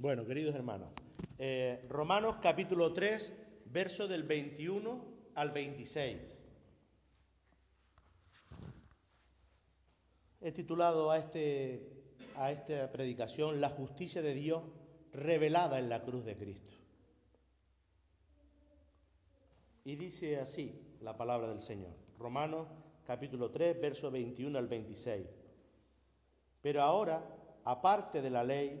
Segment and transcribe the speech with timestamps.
[0.00, 0.90] Bueno, queridos hermanos,
[1.40, 3.32] eh, Romanos capítulo 3,
[3.64, 6.46] verso del 21 al 26.
[10.40, 12.04] He titulado a, este,
[12.36, 14.62] a esta predicación La justicia de Dios
[15.12, 16.74] revelada en la cruz de Cristo.
[19.82, 21.90] Y dice así la palabra del Señor.
[22.20, 22.68] Romanos
[23.04, 25.26] capítulo 3, verso 21 al 26.
[26.62, 27.28] Pero ahora,
[27.64, 28.80] aparte de la ley,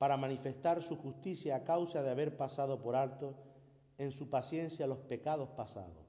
[0.00, 3.36] para manifestar su justicia a causa de haber pasado por alto
[3.98, 6.08] en su paciencia los pecados pasados,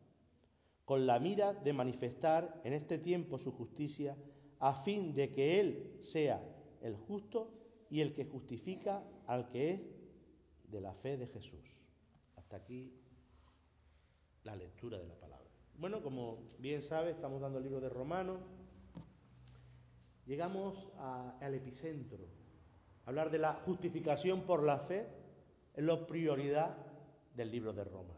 [0.86, 4.16] con la mira de manifestar en este tiempo su justicia,
[4.59, 6.42] a fin de que Él sea
[6.80, 7.52] el justo
[7.89, 9.81] y el que justifica al que es
[10.69, 11.75] de la fe de Jesús.
[12.38, 12.94] Hasta aquí
[14.45, 15.50] la lectura de la palabra.
[15.78, 18.39] Bueno, como bien sabe, estamos dando el libro de Romanos.
[20.25, 22.41] Llegamos al epicentro.
[23.12, 25.06] Hablar de la justificación por la fe
[25.76, 26.78] es la prioridad
[27.36, 28.16] del libro de Romanos.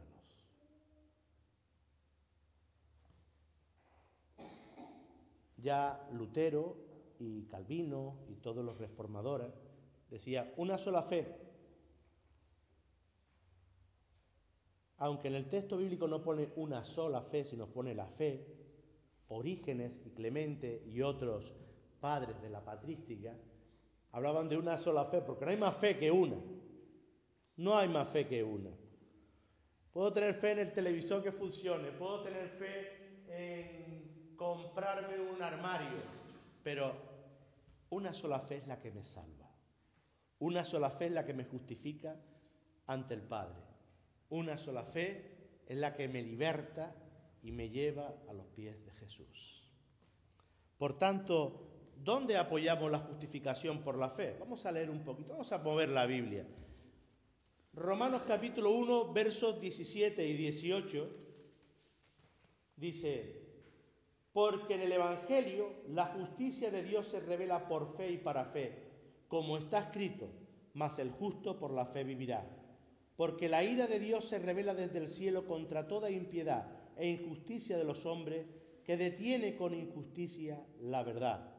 [5.57, 6.78] Ya Lutero
[7.17, 9.51] y Calvino y todos los reformadores
[10.12, 11.40] decían una sola fe.
[14.97, 18.46] Aunque en el texto bíblico no pone una sola fe, sino pone la fe,
[19.29, 21.51] Orígenes y Clemente y otros
[22.00, 23.35] padres de la patrística
[24.13, 26.38] hablaban de una sola fe, porque no hay más fe que una.
[27.57, 28.69] No hay más fe que una.
[29.91, 36.00] Puedo tener fe en el televisor que funcione, puedo tener fe en comprarme un armario,
[36.63, 36.94] pero
[37.90, 39.52] una sola fe es la que me salva.
[40.40, 42.16] Una sola fe es la que me justifica
[42.88, 43.62] ante el Padre.
[44.29, 46.96] Una sola fe es la que me liberta
[47.41, 49.63] y me lleva a los pies de Jesús.
[50.78, 51.72] Por tanto,
[52.03, 54.36] ¿dónde apoyamos la justificación por la fe?
[54.40, 56.46] Vamos a leer un poquito, vamos a mover la Biblia.
[57.74, 61.09] Romanos capítulo 1, versos 17 y 18
[62.75, 63.41] dice,
[64.31, 68.91] porque en el Evangelio la justicia de Dios se revela por fe y para fe,
[69.28, 70.30] como está escrito,
[70.74, 72.46] mas el justo por la fe vivirá.
[73.16, 77.78] Porque la ira de Dios se revela desde el cielo contra toda impiedad e injusticia
[77.78, 78.46] de los hombres,
[78.84, 81.53] que detiene con injusticia la verdad.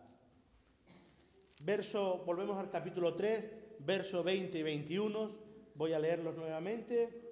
[1.61, 3.45] Verso, volvemos al capítulo 3,
[3.79, 5.31] verso 20 y 21,
[5.75, 7.23] voy a leerlos nuevamente.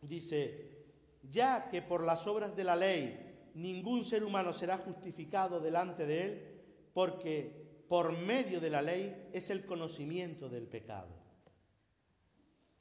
[0.00, 0.72] Dice,
[1.22, 6.24] ya que por las obras de la ley ningún ser humano será justificado delante de
[6.24, 6.52] él
[6.92, 11.08] porque por medio de la ley es el conocimiento del pecado.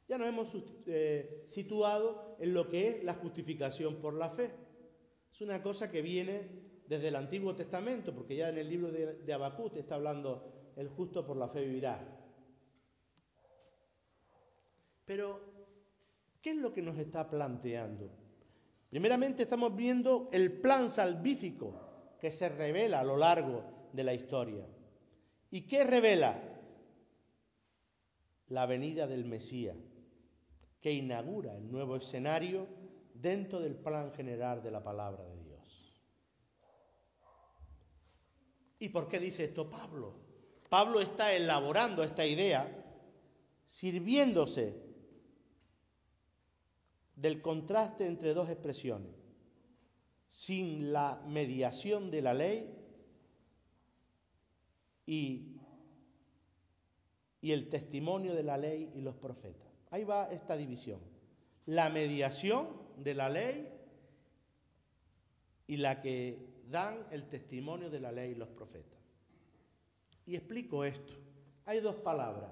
[0.07, 0.55] Ya nos hemos
[0.87, 4.51] eh, situado en lo que es la justificación por la fe.
[5.31, 6.49] Es una cosa que viene
[6.87, 10.89] desde el Antiguo Testamento, porque ya en el libro de, de Habacuc está hablando el
[10.89, 11.99] justo por la fe vivirá.
[15.05, 15.39] Pero,
[16.41, 18.09] ¿qué es lo que nos está planteando?
[18.89, 24.65] Primeramente estamos viendo el plan salvífico que se revela a lo largo de la historia.
[25.49, 26.41] ¿Y qué revela?
[28.47, 29.77] La venida del Mesías,
[30.81, 32.67] que inaugura el nuevo escenario
[33.13, 36.01] dentro del plan general de la palabra de Dios.
[38.79, 40.30] ¿Y por qué dice esto Pablo?
[40.71, 42.65] Pablo está elaborando esta idea
[43.65, 44.73] sirviéndose
[47.13, 49.11] del contraste entre dos expresiones.
[50.29, 52.73] Sin la mediación de la ley
[55.05, 55.57] y,
[57.41, 59.67] y el testimonio de la ley y los profetas.
[59.89, 61.01] Ahí va esta división.
[61.65, 63.67] La mediación de la ley
[65.67, 69.00] y la que dan el testimonio de la ley y los profetas.
[70.31, 71.11] Y explico esto.
[71.65, 72.49] hay dos palabras,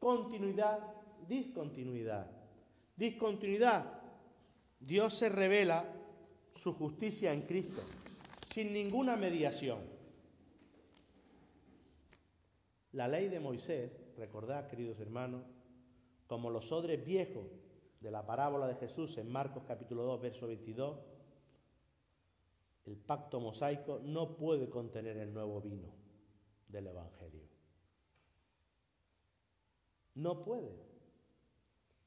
[0.00, 0.80] continuidad,
[1.28, 2.28] discontinuidad.
[2.96, 4.02] Discontinuidad,
[4.80, 5.84] Dios se revela
[6.50, 7.80] su justicia en Cristo,
[8.52, 9.78] sin ninguna mediación.
[12.90, 15.44] La ley de Moisés, recordad, queridos hermanos,
[16.26, 17.46] como los odres viejos
[18.00, 20.98] de la parábola de Jesús en Marcos capítulo 2, verso 22,
[22.86, 26.01] el pacto mosaico no puede contener el nuevo vino
[26.72, 27.42] del Evangelio.
[30.14, 30.74] No puede.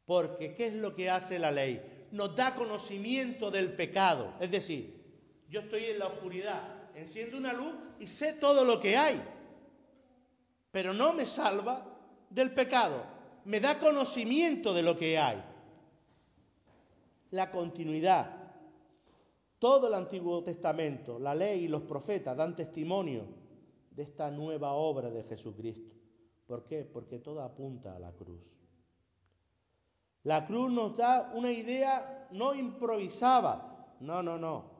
[0.05, 2.07] Porque ¿qué es lo que hace la ley?
[2.11, 4.33] Nos da conocimiento del pecado.
[4.39, 5.03] Es decir,
[5.49, 6.61] yo estoy en la oscuridad,
[6.95, 9.21] enciendo una luz y sé todo lo que hay.
[10.71, 11.85] Pero no me salva
[12.29, 13.03] del pecado.
[13.45, 15.43] Me da conocimiento de lo que hay.
[17.31, 18.31] La continuidad.
[19.57, 23.44] Todo el Antiguo Testamento, la ley y los profetas dan testimonio
[23.95, 25.95] de esta nueva obra de Jesucristo.
[26.45, 26.83] ¿Por qué?
[26.83, 28.55] Porque todo apunta a la cruz.
[30.23, 34.71] La cruz nos da una idea no improvisada, no, no, no,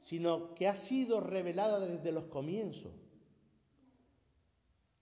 [0.00, 2.92] sino que ha sido revelada desde los comienzos.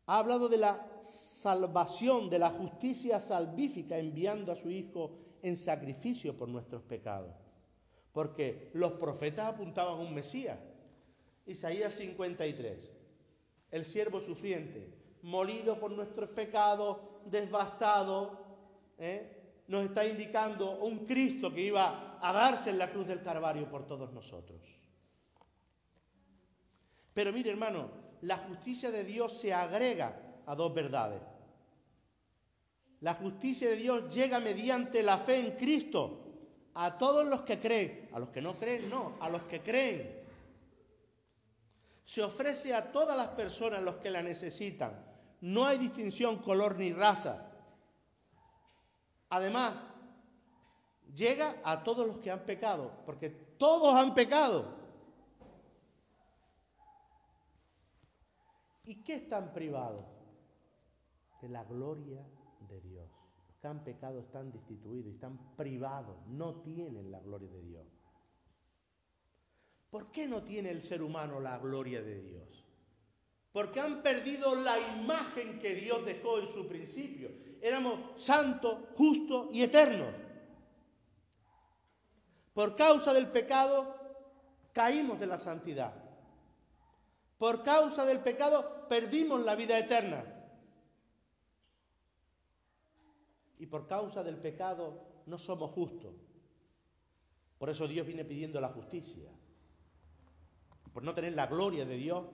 [0.07, 6.37] Ha hablado de la salvación, de la justicia salvífica, enviando a su Hijo en sacrificio
[6.37, 7.35] por nuestros pecados.
[8.13, 10.59] Porque los profetas apuntaban a un Mesías.
[11.47, 12.94] Isaías 53,
[13.75, 14.89] el siervo sufriente,
[15.23, 18.39] molido por nuestros pecados, devastado,
[18.99, 19.65] ¿eh?
[19.67, 23.85] nos está indicando un Cristo que iba a darse en la cruz del Calvario por
[23.85, 24.61] todos nosotros.
[27.13, 27.91] Pero mire, hermano,
[28.21, 31.21] la justicia de Dios se agrega a dos verdades.
[33.01, 36.21] La justicia de Dios llega mediante la fe en Cristo
[36.75, 38.09] a todos los que creen.
[38.13, 40.24] A los que no creen, no, a los que creen.
[42.05, 44.93] Se ofrece a todas las personas los que la necesitan.
[45.41, 47.51] No hay distinción color ni raza.
[49.31, 49.75] Además,
[51.15, 54.85] llega a todos los que han pecado, porque todos han pecado.
[58.85, 60.05] ¿Y qué están privados?
[61.41, 62.23] De la gloria
[62.69, 63.11] de Dios.
[63.49, 67.87] Los que han pecado están destituidos, están privados, no tienen la gloria de Dios.
[69.95, 72.65] ¿Por qué no tiene el ser humano la gloria de Dios?
[73.53, 77.31] Porque han perdido la imagen que Dios dejó en su principio.
[77.63, 80.13] Éramos santos, justos y eternos.
[82.53, 83.95] Por causa del pecado
[84.73, 85.95] caímos de la santidad.
[87.39, 90.25] Por causa del pecado perdimos la vida eterna.
[93.61, 96.17] Y por causa del pecado no somos justos.
[97.59, 99.31] Por eso Dios viene pidiendo la justicia.
[100.95, 102.25] Por no tener la gloria de Dios,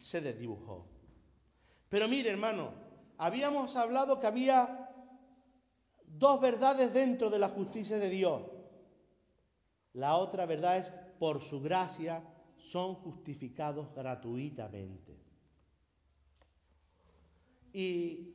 [0.00, 0.86] se desdibujó.
[1.88, 2.72] Pero mire, hermano,
[3.18, 4.90] habíamos hablado que había
[6.06, 8.42] dos verdades dentro de la justicia de Dios.
[9.92, 12.22] La otra verdad es, por su gracia,
[12.56, 15.18] son justificados gratuitamente.
[17.72, 18.34] ¿Y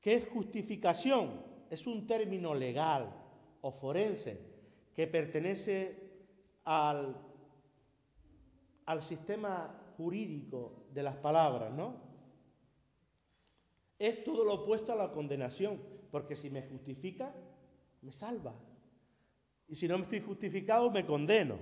[0.00, 1.42] qué es justificación?
[1.68, 3.14] Es un término legal
[3.60, 4.40] o forense
[4.94, 6.10] que pertenece
[6.64, 7.16] al,
[8.88, 9.68] al sistema
[9.98, 11.94] jurídico de las palabras, ¿no?
[13.98, 15.78] Es todo lo opuesto a la condenación,
[16.10, 17.34] porque si me justifica,
[18.00, 18.54] me salva.
[19.66, 21.58] Y si no me estoy justificado, me condeno.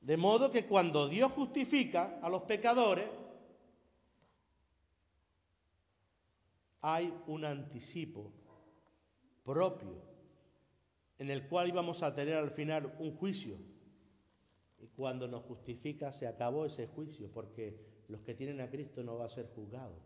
[0.00, 3.10] De modo que cuando Dios justifica a los pecadores,
[6.80, 8.32] hay un anticipo
[9.44, 10.00] propio
[11.18, 13.75] en el cual íbamos a tener al final un juicio.
[14.78, 19.16] Y cuando nos justifica se acabó ese juicio, porque los que tienen a Cristo no
[19.16, 20.02] va a ser juzgados.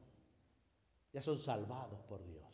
[1.12, 2.50] Ya son salvados por Dios.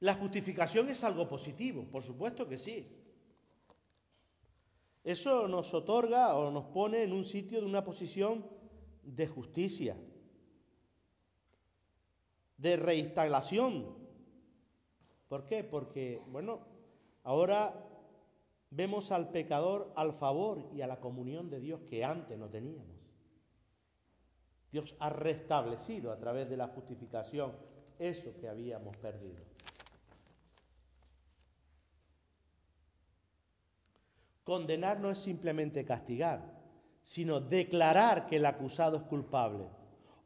[0.00, 2.86] La justificación es algo positivo, por supuesto que sí.
[5.02, 8.46] Eso nos otorga o nos pone en un sitio de una posición
[9.02, 9.96] de justicia,
[12.56, 13.96] de reinstalación.
[15.28, 15.64] ¿Por qué?
[15.64, 16.60] Porque, bueno,
[17.22, 17.72] ahora
[18.70, 22.96] vemos al pecador al favor y a la comunión de Dios que antes no teníamos.
[24.72, 27.52] Dios ha restablecido a través de la justificación
[27.98, 29.44] eso que habíamos perdido.
[34.42, 36.60] Condenar no es simplemente castigar,
[37.02, 39.68] sino declarar que el acusado es culpable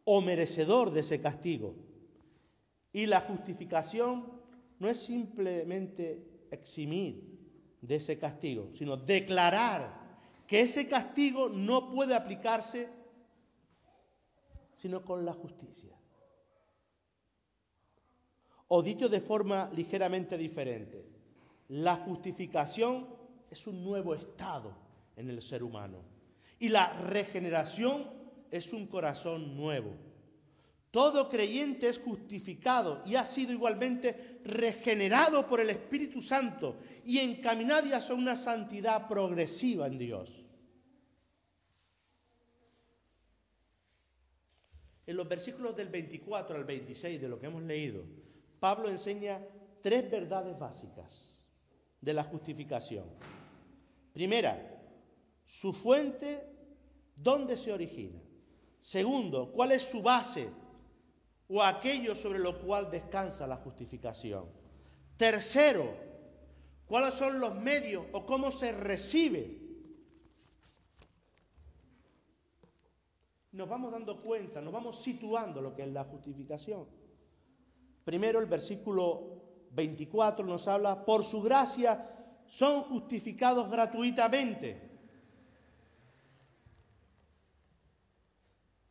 [0.04, 1.74] o merecedor de ese castigo.
[2.92, 4.32] Y la justificación
[4.78, 7.38] no es simplemente eximir,
[7.80, 10.08] de ese castigo, sino declarar
[10.46, 12.88] que ese castigo no puede aplicarse
[14.74, 15.90] sino con la justicia.
[18.68, 21.04] O dicho de forma ligeramente diferente,
[21.68, 23.08] la justificación
[23.50, 24.76] es un nuevo estado
[25.16, 25.98] en el ser humano
[26.58, 28.06] y la regeneración
[28.50, 29.90] es un corazón nuevo.
[30.90, 37.94] Todo creyente es justificado y ha sido igualmente regenerado por el Espíritu Santo y encaminado
[37.94, 40.44] hacia una santidad progresiva en Dios.
[45.06, 48.04] En los versículos del 24 al 26 de lo que hemos leído,
[48.58, 49.40] Pablo enseña
[49.82, 51.44] tres verdades básicas
[52.00, 53.06] de la justificación.
[54.12, 54.56] Primera,
[55.44, 56.42] su fuente,
[57.16, 58.20] ¿dónde se origina?
[58.80, 60.48] Segundo, ¿cuál es su base
[61.48, 64.46] o aquello sobre lo cual descansa la justificación?
[65.16, 65.94] Tercero,
[66.86, 69.58] ¿cuáles son los medios o cómo se recibe?
[73.52, 76.86] Nos vamos dando cuenta, nos vamos situando lo que es la justificación.
[78.04, 82.08] Primero el versículo 24 nos habla, por su gracia
[82.46, 84.88] son justificados gratuitamente.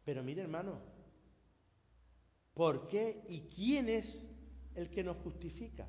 [0.03, 0.96] Pero mire hermano,
[2.57, 4.23] ¿por qué y quién es
[4.73, 5.87] el que nos justifica?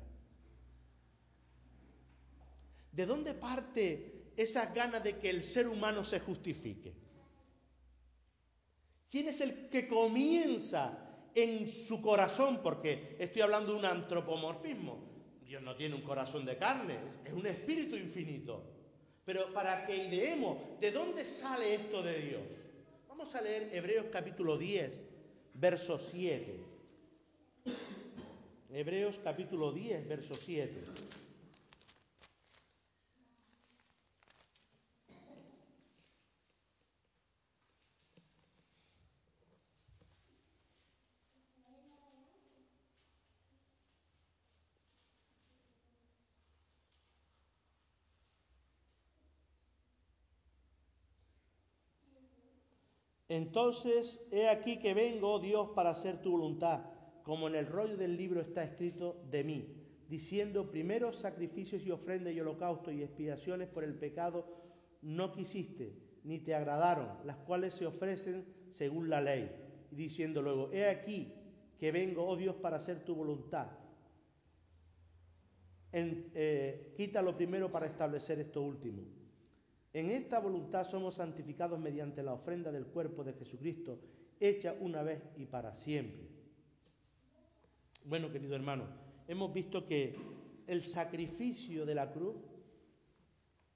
[2.91, 6.93] ¿De dónde parte esa gana de que el ser humano se justifique?
[9.09, 15.09] ¿Quién es el que comienza en su corazón, porque estoy hablando de un antropomorfismo.
[15.45, 18.63] Dios no tiene un corazón de carne, es un espíritu infinito.
[19.25, 22.43] Pero para que ideemos, ¿de dónde sale esto de Dios?
[23.07, 25.08] Vamos a leer Hebreos capítulo 10,
[25.53, 26.59] verso 7.
[28.71, 31.08] Hebreos capítulo 10, verso 7.
[53.29, 56.81] Entonces, he aquí que vengo, oh Dios, para hacer tu voluntad,
[57.23, 59.75] como en el rollo del libro está escrito de mí,
[60.09, 64.47] diciendo, primero sacrificios y ofrendas y holocaustos y expiaciones por el pecado
[65.03, 69.51] no quisiste, ni te agradaron, las cuales se ofrecen según la ley.
[69.91, 71.31] Y diciendo luego, he aquí
[71.77, 73.67] que vengo, oh Dios, para hacer tu voluntad.
[75.91, 79.18] En, eh, quita primero para establecer esto último.
[79.91, 83.99] En esta voluntad somos santificados mediante la ofrenda del cuerpo de Jesucristo,
[84.39, 86.29] hecha una vez y para siempre.
[88.05, 88.85] Bueno, querido hermano,
[89.27, 90.15] hemos visto que
[90.67, 92.35] el sacrificio de la cruz,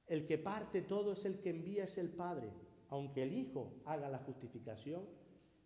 [0.05, 2.51] el que parte todo es el que envía es el Padre.
[2.89, 5.03] Aunque el Hijo haga la justificación,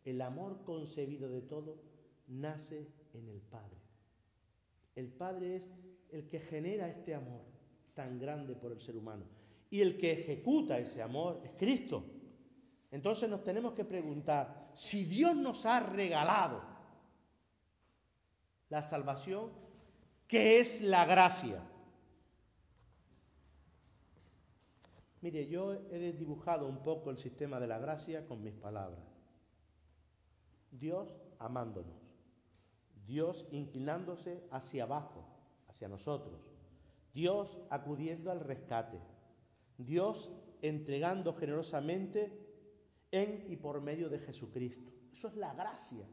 [0.05, 1.77] el amor concebido de todo
[2.27, 3.81] nace en el Padre.
[4.95, 5.69] El Padre es
[6.09, 7.41] el que genera este amor
[7.93, 9.36] tan grande por el ser humano
[9.69, 12.05] y el que ejecuta ese amor es Cristo.
[12.91, 16.61] Entonces nos tenemos que preguntar, si Dios nos ha regalado
[18.69, 19.51] la salvación,
[20.27, 21.63] ¿qué es la gracia?
[25.21, 29.03] Mire, yo he dibujado un poco el sistema de la gracia con mis palabras.
[30.71, 31.09] Dios
[31.39, 31.95] amándonos,
[33.05, 35.25] Dios inclinándose hacia abajo,
[35.67, 36.39] hacia nosotros,
[37.13, 38.99] Dios acudiendo al rescate,
[39.77, 40.31] Dios
[40.61, 42.31] entregando generosamente
[43.11, 44.91] en y por medio de Jesucristo.
[45.11, 46.05] Eso es la gracia.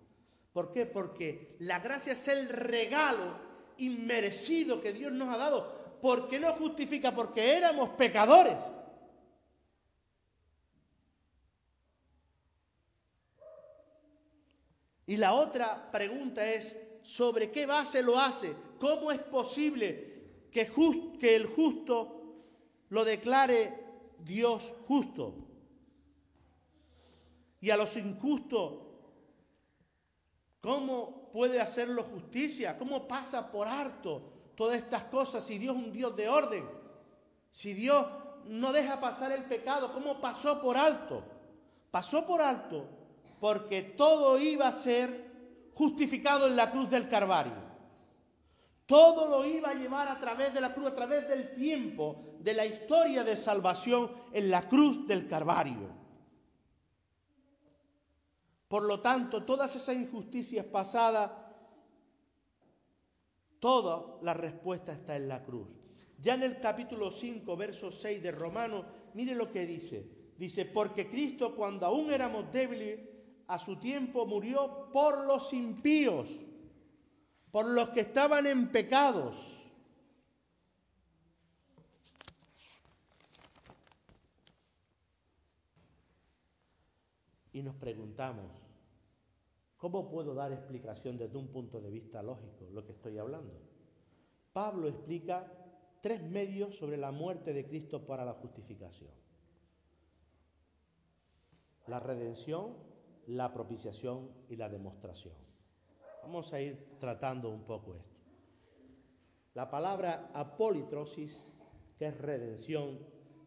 [0.53, 0.87] ¿Por qué?
[0.87, 3.37] Porque la gracia es el regalo
[3.79, 5.99] inmerecido que Dios nos ha dado.
[6.01, 8.59] Porque no justifica, porque éramos pecadores.
[15.07, 18.55] Y la otra pregunta es, ¿sobre qué base lo hace?
[18.79, 20.71] ¿Cómo es posible que,
[21.19, 22.24] que el justo
[22.95, 23.77] lo declare
[24.21, 25.35] Dios justo.
[27.61, 28.75] Y a los injustos,
[30.61, 32.79] ¿cómo puede hacerlo justicia?
[32.79, 34.23] ¿Cómo pasa por harto
[34.55, 36.65] todas estas cosas si Dios es un Dios de orden?
[37.51, 38.07] Si Dios
[38.45, 41.25] no deja pasar el pecado, ¿cómo pasó por alto?
[41.91, 42.87] Pasó por alto
[43.41, 45.33] porque todo iba a ser
[45.75, 47.64] justificado en la cruz del Calvario.
[48.87, 52.55] Todo lo iba a llevar a través de la cruz, a través del tiempo, de
[52.55, 55.89] la historia de salvación en la cruz del Calvario.
[58.69, 61.31] Por lo tanto, todas esas injusticias pasadas,
[63.61, 65.79] toda la respuesta está en la cruz.
[66.19, 70.07] Ya en el capítulo 5, verso 6 de Romanos, mire lo que dice.
[70.37, 73.01] Dice, porque Cristo cuando aún éramos débiles,
[73.47, 76.31] a su tiempo murió por los impíos,
[77.55, 79.71] por los que estaban en pecados.
[87.53, 88.51] Y nos preguntamos,
[89.77, 93.55] ¿cómo puedo dar explicación desde un punto de vista lógico lo que estoy hablando?
[94.53, 95.49] Pablo explica
[96.01, 99.13] tres medios sobre la muerte de Cristo para la justificación.
[101.87, 102.75] La redención,
[103.29, 105.54] la propiciación y la demostración.
[106.25, 108.17] Vamos a ir tratando un poco esto.
[109.53, 111.53] La palabra apolitrosis,
[111.99, 112.99] que es redención,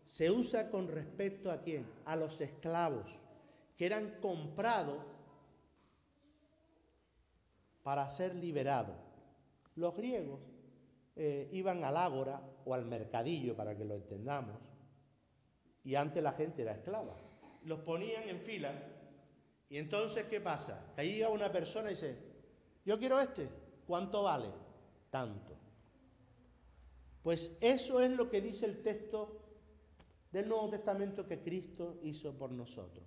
[0.05, 1.89] se usa con respecto a quién?
[2.05, 3.19] A los esclavos
[3.75, 5.03] que eran comprados
[7.81, 8.95] para ser liberados.
[9.75, 10.39] Los griegos
[11.15, 14.55] eh, iban al ágora o al mercadillo, para que lo entendamos,
[15.83, 17.17] y antes la gente era esclava.
[17.63, 18.71] Los ponían en fila,
[19.67, 20.93] y entonces, ¿qué pasa?
[20.93, 22.26] Que ahí llega una persona y dice,
[22.87, 23.49] yo quiero este,
[23.85, 24.49] ¿cuánto vale?
[25.09, 25.57] Tanto.
[27.21, 29.41] Pues eso es lo que dice el texto
[30.31, 33.05] del Nuevo Testamento que Cristo hizo por nosotros.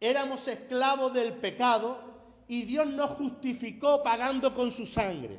[0.00, 1.98] Éramos esclavos del pecado
[2.48, 5.38] y Dios nos justificó pagando con su sangre.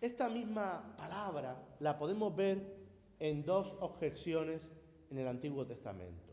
[0.00, 2.78] Esta misma palabra la podemos ver
[3.18, 4.70] en dos objeciones
[5.10, 6.31] en el Antiguo Testamento.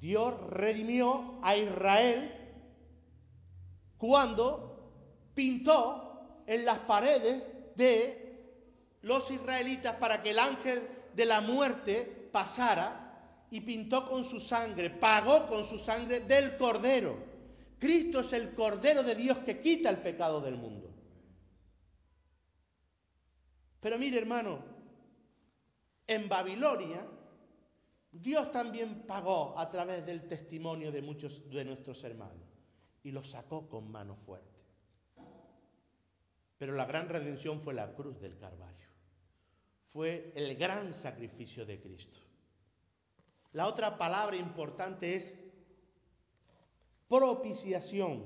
[0.00, 2.34] Dios redimió a Israel
[3.98, 4.90] cuando
[5.34, 7.44] pintó en las paredes
[7.76, 8.20] de
[9.02, 14.88] los israelitas para que el ángel de la muerte pasara y pintó con su sangre,
[14.88, 17.16] pagó con su sangre del cordero.
[17.78, 20.90] Cristo es el cordero de Dios que quita el pecado del mundo.
[23.80, 24.62] Pero mire hermano,
[26.06, 27.06] en Babilonia
[28.12, 32.48] Dios también pagó a través del testimonio de muchos de nuestros hermanos
[33.02, 34.60] y lo sacó con mano fuerte.
[36.58, 38.80] Pero la gran redención fue la cruz del Calvario
[39.90, 42.18] fue el gran sacrificio de Cristo.
[43.52, 45.34] La otra palabra importante es
[47.08, 48.24] propiciación,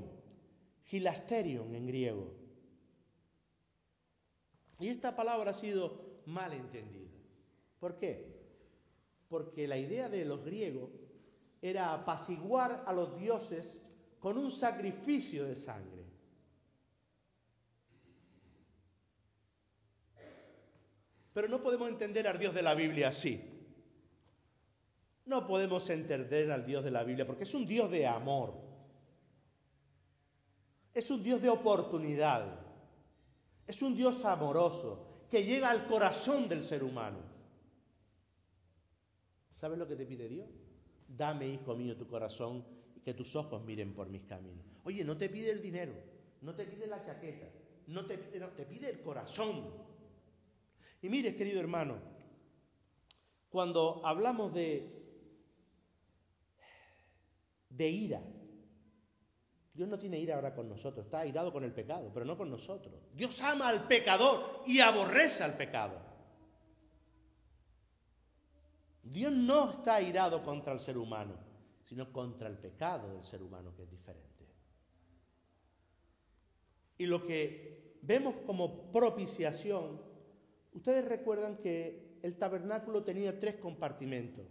[0.85, 2.35] gilasterion en griego.
[4.79, 7.19] Y esta palabra ha sido mal entendida.
[7.81, 8.44] ¿Por qué?
[9.29, 10.91] Porque la idea de los griegos
[11.61, 13.77] era apaciguar a los dioses
[14.21, 16.05] con un sacrificio de sangre.
[21.33, 23.43] Pero no podemos entender al Dios de la Biblia así.
[25.27, 28.55] No podemos entender al Dios de la Biblia porque es un Dios de amor.
[30.93, 32.61] Es un Dios de oportunidad.
[33.67, 37.19] Es un Dios amoroso que llega al corazón del ser humano.
[39.55, 40.49] ¿Sabes lo que te pide Dios?
[41.09, 42.65] Dame, hijo mío, tu corazón
[42.97, 44.65] y que tus ojos miren por mis caminos.
[44.85, 45.95] Oye, no te pide el dinero,
[46.43, 47.47] no te pide la chaqueta,
[47.87, 49.65] no te, te pide el corazón.
[51.01, 51.99] Y mire, querido hermano,
[53.49, 54.91] cuando hablamos de,
[57.71, 58.23] de ira,
[59.73, 62.51] Dios no tiene ira ahora con nosotros, está airado con el pecado, pero no con
[62.51, 62.95] nosotros.
[63.13, 66.01] Dios ama al pecador y aborrece al pecado.
[69.15, 71.35] Dios no está airado contra el ser humano,
[71.83, 74.45] sino contra el pecado del ser humano, que es diferente.
[76.99, 80.15] Y lo que vemos como propiciación
[80.75, 84.45] Ustedes recuerdan que el tabernáculo tenía tres compartimentos.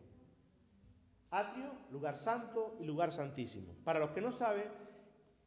[1.32, 3.76] Atrio, lugar santo y lugar santísimo.
[3.84, 4.66] Para los que no saben,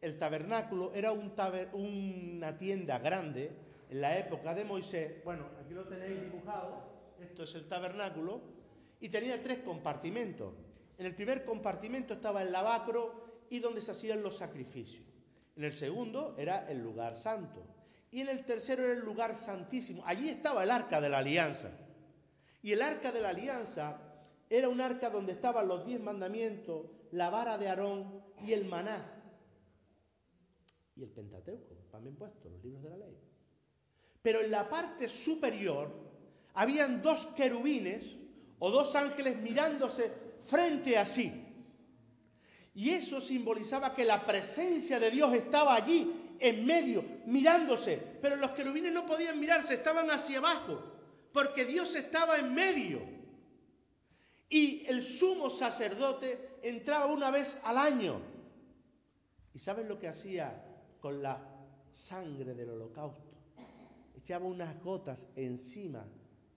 [0.03, 3.57] el tabernáculo era una tienda grande
[3.89, 5.25] en la época de Moisés.
[5.25, 6.83] Bueno, aquí lo tenéis dibujado.
[7.21, 8.43] Esto es el tabernáculo.
[9.01, 10.55] Y tenía tres compartimentos.
[10.99, 15.05] En el primer compartimento estaba el lavacro y donde se hacían los sacrificios.
[15.57, 17.63] En el segundo era el lugar santo
[18.11, 20.03] y en el tercero era el lugar santísimo.
[20.07, 21.71] Allí estaba el arca de la alianza.
[22.63, 24.01] Y el arca de la alianza
[24.49, 29.13] era un arca donde estaban los diez mandamientos, la vara de Aarón y el maná.
[30.97, 33.19] Y el Pentateuco, también puesto, los libros de la ley.
[34.23, 35.93] Pero en la parte superior
[36.55, 38.17] habían dos querubines
[38.59, 41.43] o dos ángeles mirándose frente a sí.
[42.75, 48.51] Y eso simbolizaba que la presencia de Dios estaba allí en medio, mirándose, pero los
[48.51, 50.83] querubines no podían mirarse, estaban hacia abajo,
[51.33, 53.01] porque Dios estaba en medio.
[54.49, 58.21] Y el sumo sacerdote entraba una vez al año.
[59.55, 60.63] ¿Y saben lo que hacía
[61.01, 61.57] con la
[61.97, 63.33] sangre del holocausto.
[64.17, 66.07] Echaba unas gotas encima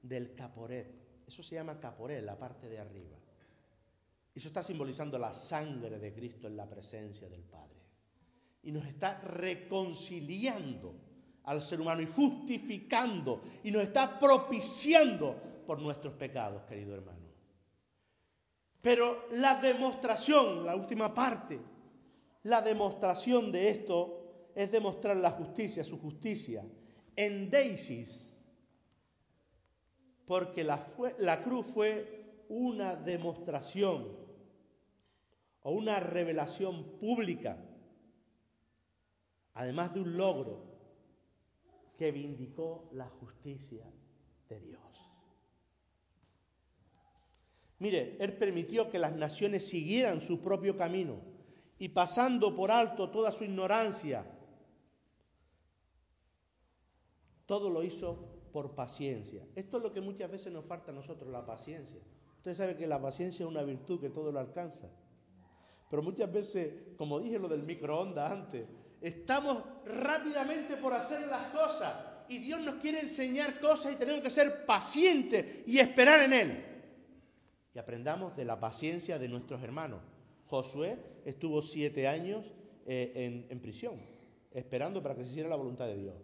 [0.01, 0.98] del caporet.
[1.29, 3.15] Eso se llama caporet, la parte de arriba.
[4.33, 7.77] Eso está simbolizando la sangre de Cristo en la presencia del Padre.
[8.63, 10.95] Y nos está reconciliando
[11.43, 15.35] al ser humano y justificando y nos está propiciando
[15.67, 17.27] por nuestros pecados, querido hermano.
[18.81, 21.59] Pero la demostración, la última parte,
[22.41, 26.65] la demostración de esto es demostrar la justicia, su justicia,
[27.15, 28.38] en Deisis,
[30.29, 30.87] porque la,
[31.17, 34.15] la cruz fue una demostración
[35.63, 37.57] o una revelación pública,
[39.55, 40.65] además de un logro
[41.97, 43.91] que vindicó la justicia
[44.47, 44.81] de Dios.
[47.79, 51.19] Mire, Él permitió que las naciones siguieran su propio camino
[51.79, 54.31] y pasando por alto toda su ignorancia,
[57.47, 59.45] todo lo hizo por paciencia.
[59.55, 61.99] Esto es lo que muchas veces nos falta a nosotros, la paciencia.
[62.38, 64.89] Usted sabe que la paciencia es una virtud que todo lo alcanza.
[65.89, 68.67] Pero muchas veces, como dije lo del microondas antes,
[69.01, 71.93] Estamos rápidamente por hacer las cosas
[72.27, 76.65] y Dios nos quiere enseñar cosas y tenemos que ser pacientes y esperar en Él.
[77.73, 80.01] Y aprendamos de la paciencia de nuestros hermanos.
[80.47, 82.45] Josué estuvo siete años
[82.85, 83.95] eh, en, en prisión,
[84.51, 86.15] esperando para que se hiciera la voluntad de Dios.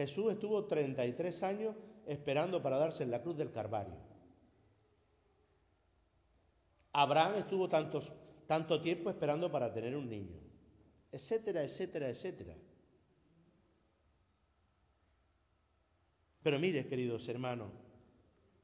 [0.00, 3.98] Jesús estuvo 33 años esperando para darse en la cruz del Carvario.
[6.92, 8.12] Abraham estuvo tantos,
[8.46, 10.40] tanto tiempo esperando para tener un niño
[11.12, 12.56] etcétera, etcétera, etcétera.
[16.42, 17.72] Pero mire, queridos hermanos,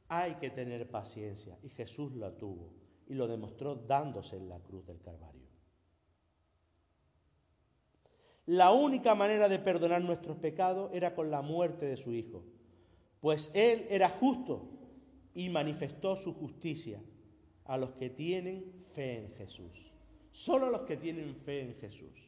[0.09, 2.73] hay que tener paciencia y Jesús la tuvo
[3.09, 5.46] y lo demostró dándose en la cruz del Calvario.
[8.47, 12.45] La única manera de perdonar nuestros pecados era con la muerte de su Hijo,
[13.21, 14.69] pues Él era justo
[15.35, 17.03] y manifestó su justicia
[17.65, 19.93] a los que tienen fe en Jesús.
[20.31, 22.27] Solo los que tienen fe en Jesús.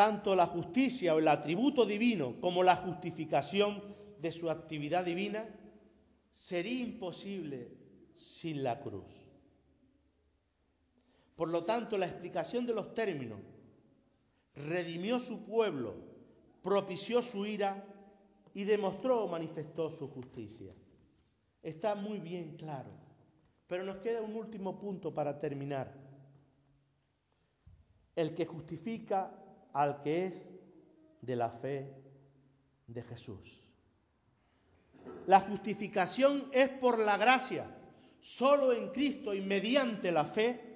[0.00, 3.82] tanto la justicia o el atributo divino como la justificación
[4.18, 5.46] de su actividad divina,
[6.32, 7.68] sería imposible
[8.14, 9.19] sin la cruz.
[11.40, 13.40] Por lo tanto, la explicación de los términos
[14.56, 15.94] redimió su pueblo,
[16.62, 17.82] propició su ira
[18.52, 20.70] y demostró o manifestó su justicia.
[21.62, 22.90] Está muy bien claro.
[23.66, 25.94] Pero nos queda un último punto para terminar.
[28.14, 29.32] El que justifica
[29.72, 30.46] al que es
[31.22, 31.90] de la fe
[32.86, 33.62] de Jesús.
[35.26, 37.66] La justificación es por la gracia.
[38.20, 40.68] Solo en Cristo y mediante la fe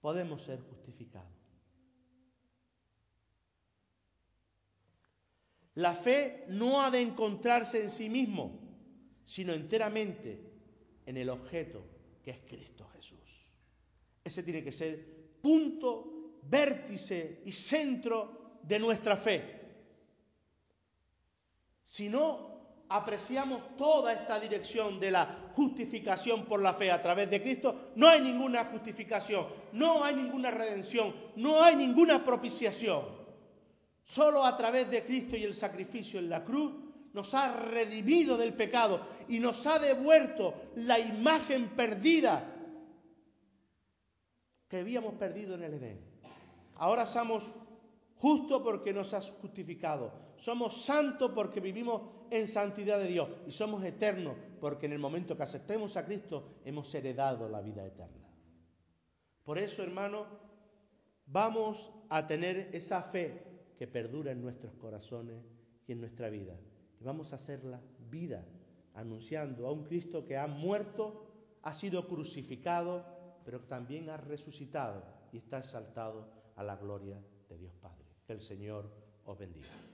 [0.00, 1.28] podemos ser justificados.
[5.74, 8.58] La fe no ha de encontrarse en sí mismo,
[9.24, 10.40] sino enteramente
[11.06, 11.84] en el objeto
[12.22, 13.50] que es Cristo Jesús.
[14.24, 19.60] Ese tiene que ser punto vértice y centro de nuestra fe.
[21.82, 22.59] Si no
[22.90, 28.08] apreciamos toda esta dirección de la justificación por la fe a través de Cristo, no
[28.08, 33.04] hay ninguna justificación, no hay ninguna redención, no hay ninguna propiciación.
[34.02, 36.72] Solo a través de Cristo y el sacrificio en la cruz
[37.12, 42.56] nos ha redimido del pecado y nos ha devuelto la imagen perdida
[44.68, 46.00] que habíamos perdido en el Edén.
[46.74, 47.52] Ahora somos
[48.16, 50.12] justos porque nos has justificado.
[50.36, 53.28] Somos santos porque vivimos en santidad de Dios.
[53.46, 57.84] Y somos eternos porque en el momento que aceptemos a Cristo hemos heredado la vida
[57.84, 58.28] eterna.
[59.44, 60.26] Por eso, hermano,
[61.26, 63.42] vamos a tener esa fe
[63.78, 65.42] que perdura en nuestros corazones
[65.86, 66.54] y en nuestra vida.
[67.00, 68.44] Y vamos a hacerla vida,
[68.94, 71.26] anunciando a un Cristo que ha muerto,
[71.62, 73.04] ha sido crucificado,
[73.44, 78.04] pero también ha resucitado y está exaltado a la gloria de Dios Padre.
[78.26, 78.90] Que el Señor
[79.24, 79.89] os bendiga.